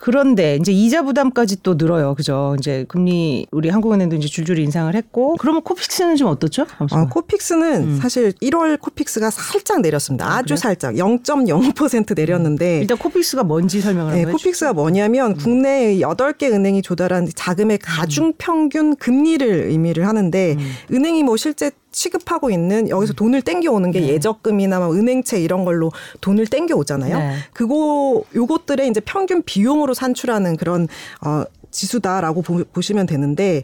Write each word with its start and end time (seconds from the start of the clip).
그런데 0.00 0.56
이제 0.56 0.72
이자 0.72 1.02
부담까지 1.02 1.62
또 1.62 1.74
늘어요. 1.74 2.14
그죠? 2.14 2.56
이제 2.58 2.86
금리 2.88 3.46
우리 3.50 3.68
한국은행도 3.68 4.16
이제 4.16 4.28
줄줄이 4.28 4.62
인상을 4.64 4.94
했고 4.94 5.36
그러면 5.38 5.60
코픽스는 5.60 6.16
좀 6.16 6.28
어떻죠? 6.28 6.66
어, 6.90 7.06
코픽스는 7.06 7.82
음. 7.82 7.98
사실 8.00 8.32
1월 8.40 8.80
코픽스가 8.80 9.28
살짝 9.30 9.82
내렸습니다. 9.82 10.26
아, 10.26 10.36
아주 10.38 10.44
그래요? 10.44 10.56
살짝 10.56 10.94
0.05% 10.94 12.16
내렸는데 12.16 12.80
일단 12.80 12.96
코픽스가 12.96 13.44
뭔지 13.44 13.82
설명을 13.82 14.12
네, 14.14 14.20
한번 14.20 14.34
해주세요. 14.34 14.36
코픽스가 14.38 14.72
뭐냐면 14.72 15.36
국내 15.36 15.96
8개 15.96 16.50
은행이 16.50 16.80
조달한 16.80 17.28
자금의 17.34 17.78
가중 17.78 18.32
평균 18.38 18.96
금리를 18.96 19.46
의미를 19.68 20.08
하는데 20.08 20.56
음. 20.58 20.72
은행이 20.94 21.24
뭐 21.24 21.36
실제 21.36 21.70
취급하고 21.92 22.50
있는 22.50 22.88
여기서 22.88 23.12
돈을 23.14 23.42
땡겨 23.42 23.70
오는 23.72 23.90
게 23.90 24.00
네. 24.00 24.08
예적금이나 24.08 24.78
뭐 24.78 24.94
은행채 24.94 25.40
이런 25.40 25.64
걸로 25.64 25.90
돈을 26.20 26.46
땡겨 26.46 26.74
오잖아요. 26.76 27.18
네. 27.18 27.34
그거 27.52 28.22
요것들의 28.34 28.88
이제 28.88 29.00
평균 29.00 29.42
비용으로 29.42 29.94
산출하는 29.94 30.56
그런 30.56 30.88
어 31.24 31.44
지수다라고 31.70 32.42
보, 32.42 32.64
보시면 32.64 33.06
되는데 33.06 33.62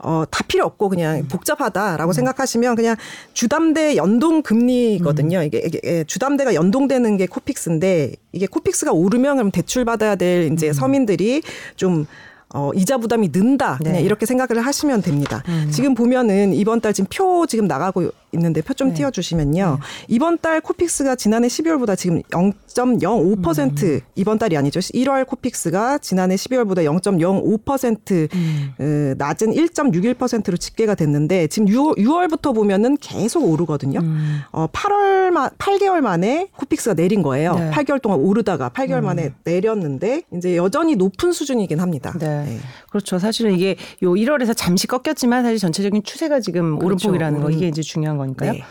어, 0.00 0.24
다 0.30 0.44
필요 0.46 0.64
없고 0.64 0.88
그냥 0.88 1.18
음. 1.18 1.28
복잡하다라고 1.28 2.12
생각하시면 2.12 2.76
그냥 2.76 2.96
주담대 3.32 3.96
연동 3.96 4.42
금리거든요. 4.42 5.42
이게, 5.42 5.62
이게 5.64 5.80
예, 5.84 6.04
주담대가 6.04 6.54
연동되는 6.54 7.16
게 7.16 7.26
코픽스인데 7.26 8.12
이게 8.32 8.46
코픽스가 8.46 8.92
오르면 8.92 9.36
그럼 9.36 9.50
대출 9.50 9.84
받아야 9.84 10.14
될 10.14 10.52
이제 10.52 10.72
서민들이 10.72 11.42
좀 11.74 12.06
어, 12.54 12.70
이자 12.74 12.98
부담이 12.98 13.28
는다. 13.32 13.76
그냥 13.78 13.94
네. 13.94 14.02
이렇게 14.02 14.24
생각을 14.26 14.64
하시면 14.64 15.02
됩니다. 15.02 15.42
지금 15.70 15.94
보면은 15.94 16.54
이번 16.54 16.80
달 16.80 16.94
지금 16.94 17.08
표 17.10 17.46
지금 17.46 17.66
나가고 17.66 18.10
있는데 18.32 18.60
표좀 18.62 18.88
네. 18.88 18.94
띄워주시면요. 18.94 19.78
이번 20.08 20.38
달 20.38 20.60
코픽스가 20.60 21.16
지난해 21.16 21.48
12월보다 21.48 21.96
지금 21.96 22.22
0.05% 22.22 24.02
이번 24.14 24.38
달이 24.38 24.56
아니죠. 24.56 24.80
1월 24.80 25.26
코픽스가 25.26 25.98
지난해 25.98 26.34
12월보다 26.36 26.84
0.05% 26.84 28.34
음. 28.34 28.72
어, 28.78 29.14
낮은 29.16 29.52
1.61%로 29.52 30.56
집계가 30.56 30.94
됐는데 30.94 31.46
지금 31.48 31.68
6, 31.68 31.96
6월부터 31.96 32.54
보면은 32.54 32.96
계속 32.98 33.44
오르거든요. 33.44 34.00
음. 34.00 34.40
어, 34.52 34.66
8월 34.68 35.30
마, 35.30 35.48
8개월 35.50 36.00
만에 36.00 36.48
코픽스가 36.56 36.94
내린 36.94 37.22
거예요. 37.22 37.54
네. 37.54 37.68
음. 37.68 37.70
8개월 37.70 38.02
동안 38.02 38.20
오르다가 38.20 38.68
8개월 38.70 39.00
만에 39.00 39.32
내렸는데 39.44 40.22
이제 40.34 40.56
여전히 40.56 40.96
높은 40.96 41.32
수준이긴 41.32 41.80
합니다. 41.80 42.14
네. 42.18 42.44
네. 42.44 42.58
그렇죠. 42.90 43.18
사실은 43.18 43.54
이게 43.54 43.76
요 44.02 44.12
1월에서 44.12 44.54
잠시 44.56 44.86
꺾였지만 44.86 45.44
사실 45.44 45.58
전체적인 45.58 46.02
추세가 46.02 46.40
지금 46.40 46.78
그렇죠. 46.78 47.08
오름폭이라는 47.08 47.40
거 47.40 47.46
오름. 47.46 47.56
이게 47.56 47.68
이제 47.68 47.82
중요한 47.82 48.17
거니까요. 48.18 48.52
네. 48.52 48.64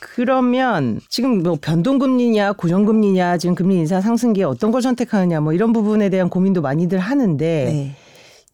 그러면 0.00 1.00
지금 1.08 1.42
뭐 1.42 1.56
변동금리냐 1.60 2.52
고정금리냐 2.52 3.38
지금 3.38 3.54
금리 3.54 3.76
인상 3.76 4.00
상승기에 4.00 4.44
어떤 4.44 4.70
걸 4.70 4.82
선택하느냐 4.82 5.40
뭐 5.40 5.52
이런 5.52 5.72
부분에 5.72 6.08
대한 6.08 6.28
고민도 6.28 6.62
많이들 6.62 6.98
하는데 6.98 7.64
네. 7.64 7.96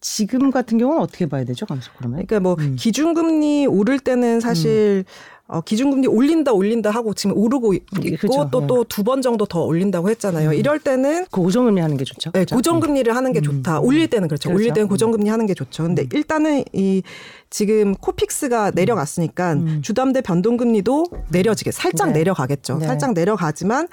지금 0.01 0.51
같은 0.51 0.79
경우는 0.79 1.01
어떻게 1.03 1.27
봐야 1.27 1.45
되죠, 1.45 1.67
감독 1.67 1.91
그러면? 1.97 2.25
그러니까 2.27 2.41
뭐 2.41 2.57
음. 2.59 2.77
기준금리 2.79 3.67
오를 3.67 3.99
때는 3.99 4.41
사실 4.41 5.05
어, 5.49 5.61
기준금리 5.61 6.09
올린다 6.09 6.53
올린다 6.53 6.91
하고 6.91 7.15
지금 7.15 7.37
오르고 7.37 7.73
있- 7.75 7.85
음, 7.97 8.03
있고 8.05 8.29
그렇죠. 8.29 8.51
또또 8.51 8.85
두 8.85 9.05
번 9.05 9.23
정도 9.23 9.47
더 9.47 9.63
올린다고 9.63 10.11
했잖아요. 10.11 10.53
이럴 10.53 10.81
때는 10.81 11.25
그 11.31 11.41
고정금리 11.41 11.81
하는 11.81 11.97
게 11.97 12.03
좋죠. 12.05 12.31
네, 12.33 12.41
그렇죠? 12.41 12.57
고정금리를 12.57 13.15
하는 13.15 13.33
게 13.33 13.41
좋다. 13.41 13.79
올릴 13.81 14.09
때는 14.09 14.27
그렇죠. 14.27 14.49
그렇죠. 14.49 14.57
올릴 14.61 14.73
때는 14.73 14.87
음. 14.87 14.89
고정금리 14.89 15.29
하는 15.29 15.47
게 15.47 15.55
좋죠. 15.55 15.85
근데 15.85 16.05
일단은 16.13 16.65
이 16.73 17.03
지금 17.49 17.95
코픽스가 17.95 18.73
내려갔으니까 18.75 19.57
주담대 19.83 20.23
변동금리도 20.23 21.07
내려지게 21.31 21.71
살짝 21.71 22.09
음. 22.09 22.13
네. 22.13 22.19
내려가겠죠. 22.21 22.79
네. 22.79 22.87
살짝 22.87 23.13
내려가지만 23.15 23.87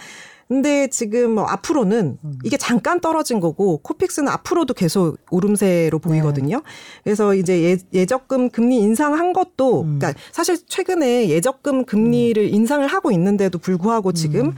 근데 0.53 0.85
지금 0.85 1.31
뭐 1.31 1.45
앞으로는 1.45 2.19
음. 2.23 2.39
이게 2.43 2.57
잠깐 2.57 2.99
떨어진 2.99 3.39
거고 3.39 3.79
코픽스는 3.79 4.31
앞으로도 4.31 4.75
계속 4.75 5.17
오름세로 5.31 5.97
네. 5.97 6.07
보이거든요. 6.07 6.61
그래서 7.03 7.33
이제 7.33 7.63
예, 7.63 7.77
예적금 7.91 8.51
금리 8.51 8.77
인상한 8.77 9.33
것도 9.33 9.81
음. 9.81 9.97
그러니까 9.97 10.13
사실 10.31 10.63
최근에 10.67 11.29
예적금 11.29 11.85
금리를 11.85 12.53
인상을 12.53 12.85
하고 12.85 13.11
있는데도 13.11 13.57
불구하고 13.57 14.11
지금 14.11 14.49
음. 14.49 14.53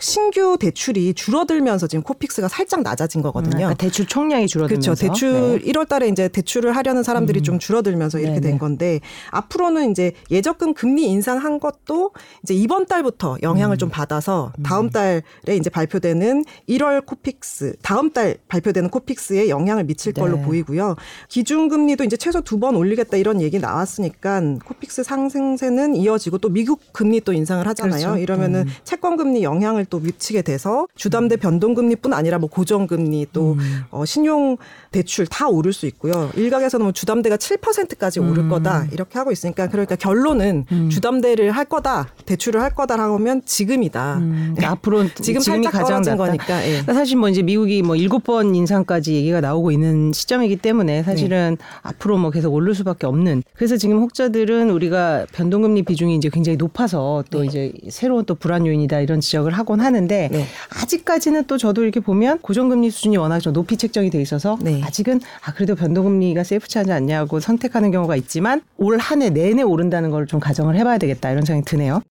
신규 0.00 0.56
대출이 0.58 1.12
줄어들면서 1.14 1.86
지금 1.86 2.02
코픽스가 2.02 2.48
살짝 2.48 2.82
낮아진 2.82 3.20
거거든요. 3.22 3.50
그러니까 3.56 3.74
대출 3.74 4.06
총량이 4.06 4.46
줄어들면서 4.46 4.94
그렇죠. 4.94 5.08
대출 5.08 5.32
네. 5.32 5.38
음. 5.54 5.58
1월 5.60 5.86
달에 5.88 6.08
이제 6.08 6.28
대출을 6.28 6.74
하려는 6.74 7.02
사람들이 7.02 7.42
좀 7.42 7.58
줄어들면서 7.58 8.18
이렇게 8.18 8.34
네네. 8.40 8.48
된 8.50 8.58
건데 8.58 9.00
앞으로는 9.30 9.90
이제 9.90 10.12
예적금 10.30 10.74
금리 10.74 11.04
인상한 11.06 11.60
것도 11.60 12.12
이제 12.42 12.54
이번 12.54 12.86
달부터 12.86 13.38
영향을 13.42 13.76
음. 13.76 13.78
좀 13.78 13.88
받아서 13.90 14.52
다음 14.62 14.90
달에 14.90 15.22
이제 15.58 15.68
발표되는 15.70 16.44
1월 16.68 17.04
코픽스 17.04 17.76
다음 17.82 18.10
달 18.10 18.36
발표되는 18.48 18.88
코픽스에 18.90 19.48
영향을 19.50 19.84
미칠 19.84 20.12
걸로 20.14 20.36
네. 20.36 20.42
보이고요. 20.42 20.96
기준 21.28 21.68
금리도 21.68 22.04
이제 22.04 22.16
최소 22.16 22.40
두 22.40 22.60
번 22.60 22.76
올리겠다 22.76 23.16
이런 23.16 23.40
얘기 23.40 23.58
나왔으니까 23.58 24.42
코픽스 24.66 25.02
상승세는 25.02 25.94
이어지고 25.96 26.36
또 26.38 26.50
미국 26.50 26.80
금리 26.92 27.22
또 27.22 27.32
인상을 27.32 27.66
하잖아요. 27.68 28.00
그렇죠. 28.08 28.18
이러면은 28.18 28.66
채권 28.84 29.16
금리 29.16 29.42
영향을 29.42 29.86
또 29.90 29.98
미치게 29.98 30.42
돼서 30.42 30.86
주담대 30.94 31.36
변동 31.36 31.74
금리뿐 31.74 32.14
아니라 32.14 32.38
뭐 32.38 32.48
고정 32.48 32.86
금리 32.86 33.26
또 33.32 33.52
음. 33.54 33.82
어, 33.90 34.04
신용 34.04 34.56
대출 34.90 35.26
다 35.26 35.48
오를 35.48 35.72
수 35.72 35.86
있고요. 35.86 36.30
일각에서는 36.36 36.84
뭐 36.84 36.92
주담대가 36.92 37.36
7%까지 37.36 38.20
오를 38.20 38.44
음. 38.44 38.48
거다 38.48 38.86
이렇게 38.92 39.18
하고 39.18 39.30
있으니까 39.32 39.68
그러니까 39.68 39.96
결론은 39.96 40.64
주담대를 40.90 41.50
할 41.50 41.64
거다 41.64 42.08
대출을 42.26 42.62
할 42.62 42.74
거다라고 42.74 43.14
하면 43.16 43.42
지금이다. 43.44 44.18
음, 44.18 44.54
그러니까 44.56 44.70
앞으로 44.72 45.04
지금 45.20 45.40
살짝 45.40 45.72
가장 45.72 46.02
떨어진 46.02 46.12
낫다. 46.12 46.24
거니까. 46.24 46.64
예. 46.64 46.70
그러니까 46.70 46.94
사실 46.94 47.16
뭐 47.16 47.28
이제 47.28 47.42
미국이 47.42 47.82
뭐 47.82 47.96
일곱 47.96 48.24
번 48.24 48.54
인상까지 48.54 49.14
얘기가 49.14 49.40
나오고 49.40 49.70
있는 49.72 50.12
시점이기 50.12 50.56
때문에 50.56 51.02
사실은 51.02 51.56
네. 51.58 51.64
앞으로 51.82 52.18
뭐 52.18 52.30
계속 52.30 52.54
오를 52.54 52.74
수밖에 52.74 53.06
없는. 53.06 53.42
그래서 53.54 53.76
지금 53.76 53.98
혹자들은 53.98 54.70
우리가 54.70 55.26
변동금리 55.32 55.82
비중이 55.82 56.16
이제 56.16 56.28
굉장히 56.30 56.56
높아서 56.56 57.24
또 57.30 57.44
이제 57.44 57.72
새로운 57.88 58.24
또 58.24 58.34
불안 58.34 58.66
요인이다 58.66 59.00
이런 59.00 59.20
지적을 59.20 59.52
하곤 59.52 59.79
하는데 59.82 60.28
네. 60.30 60.46
아직까지는 60.82 61.44
또 61.46 61.58
저도 61.58 61.82
이렇게 61.82 62.00
보면 62.00 62.38
고정금리 62.40 62.90
수준이 62.90 63.16
워낙 63.16 63.40
좀 63.40 63.52
높이 63.52 63.76
책정이 63.76 64.10
돼 64.10 64.20
있어서 64.22 64.58
네. 64.60 64.80
아직은 64.84 65.20
아 65.44 65.52
그래도 65.52 65.74
변동금리가 65.74 66.44
세이프치하지 66.44 66.92
않냐고 66.92 67.40
선택하는 67.40 67.90
경우가 67.90 68.16
있지만 68.16 68.60
올 68.78 68.98
한 68.98 69.22
해 69.22 69.30
내내 69.30 69.62
오른다는 69.62 70.10
걸 70.10 70.26
좀 70.26 70.38
가정을 70.38 70.76
해봐야 70.76 70.98
되겠다 70.98 71.30
이런 71.30 71.44
생각이 71.44 71.64
드네요. 71.64 72.02